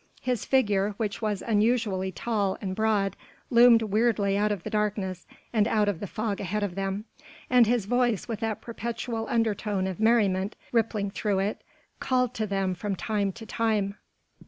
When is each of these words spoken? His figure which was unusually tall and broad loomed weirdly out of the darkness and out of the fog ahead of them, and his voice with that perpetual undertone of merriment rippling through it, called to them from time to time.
His 0.23 0.45
figure 0.45 0.95
which 0.97 1.21
was 1.21 1.43
unusually 1.43 2.11
tall 2.11 2.57
and 2.59 2.75
broad 2.75 3.15
loomed 3.51 3.83
weirdly 3.83 4.35
out 4.35 4.51
of 4.51 4.63
the 4.63 4.69
darkness 4.71 5.27
and 5.53 5.67
out 5.67 5.87
of 5.87 5.99
the 5.99 6.07
fog 6.07 6.39
ahead 6.39 6.63
of 6.63 6.73
them, 6.73 7.05
and 7.51 7.67
his 7.67 7.85
voice 7.85 8.27
with 8.27 8.39
that 8.39 8.61
perpetual 8.61 9.27
undertone 9.29 9.85
of 9.85 9.99
merriment 9.99 10.55
rippling 10.71 11.11
through 11.11 11.37
it, 11.37 11.61
called 11.99 12.33
to 12.33 12.47
them 12.47 12.73
from 12.73 12.95
time 12.95 13.31
to 13.33 13.45
time. 13.45 13.93